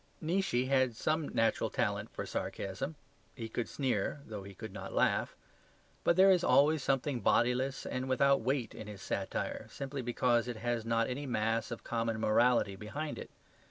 Nietzsche 0.19 0.65
had 0.65 0.95
some 0.95 1.29
natural 1.29 1.69
talent 1.69 2.09
for 2.09 2.25
sarcasm: 2.25 2.95
he 3.35 3.47
could 3.47 3.69
sneer, 3.69 4.21
though 4.25 4.41
he 4.41 4.55
could 4.55 4.73
not 4.73 4.95
laugh; 4.95 5.35
but 6.03 6.15
there 6.15 6.31
is 6.31 6.43
always 6.43 6.81
something 6.81 7.19
bodiless 7.19 7.85
and 7.85 8.09
without 8.09 8.41
weight 8.41 8.73
in 8.73 8.87
his 8.87 9.03
satire, 9.03 9.67
simply 9.69 10.01
because 10.01 10.47
it 10.47 10.57
has 10.57 10.85
not 10.85 11.07
any 11.07 11.27
mass 11.27 11.69
of 11.69 11.83
common 11.83 12.19
morality 12.19 12.75
behind 12.75 13.19
it. 13.19 13.29